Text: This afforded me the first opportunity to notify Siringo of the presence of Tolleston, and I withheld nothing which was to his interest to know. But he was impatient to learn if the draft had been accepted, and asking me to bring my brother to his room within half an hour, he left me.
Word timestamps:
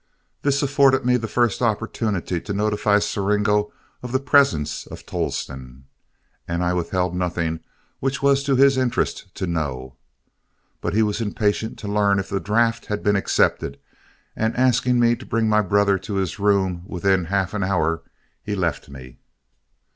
This 0.41 0.63
afforded 0.63 1.05
me 1.05 1.15
the 1.15 1.27
first 1.27 1.61
opportunity 1.61 2.41
to 2.41 2.53
notify 2.53 2.97
Siringo 2.97 3.71
of 4.01 4.11
the 4.11 4.19
presence 4.19 4.87
of 4.87 5.05
Tolleston, 5.05 5.83
and 6.47 6.63
I 6.63 6.73
withheld 6.73 7.15
nothing 7.15 7.59
which 7.99 8.19
was 8.19 8.41
to 8.45 8.55
his 8.55 8.79
interest 8.79 9.27
to 9.35 9.45
know. 9.45 9.97
But 10.81 10.95
he 10.95 11.03
was 11.03 11.21
impatient 11.21 11.77
to 11.77 11.87
learn 11.87 12.17
if 12.17 12.29
the 12.29 12.39
draft 12.39 12.87
had 12.87 13.03
been 13.03 13.15
accepted, 13.15 13.77
and 14.35 14.57
asking 14.57 14.99
me 14.99 15.15
to 15.17 15.23
bring 15.23 15.47
my 15.47 15.61
brother 15.61 15.99
to 15.99 16.15
his 16.15 16.39
room 16.39 16.81
within 16.87 17.25
half 17.25 17.53
an 17.53 17.61
hour, 17.61 18.01
he 18.41 18.55
left 18.55 18.89
me. 18.89 19.19